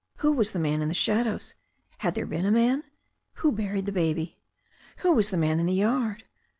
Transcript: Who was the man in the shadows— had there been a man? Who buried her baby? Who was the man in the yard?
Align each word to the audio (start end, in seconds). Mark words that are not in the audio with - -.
Who 0.15 0.31
was 0.31 0.51
the 0.51 0.57
man 0.57 0.81
in 0.81 0.87
the 0.87 0.95
shadows— 0.95 1.53
had 1.99 2.15
there 2.15 2.25
been 2.25 2.47
a 2.47 2.49
man? 2.49 2.83
Who 3.33 3.51
buried 3.51 3.85
her 3.85 3.91
baby? 3.93 4.39
Who 5.05 5.11
was 5.13 5.29
the 5.29 5.37
man 5.37 5.59
in 5.59 5.67
the 5.67 5.75
yard? 5.75 6.23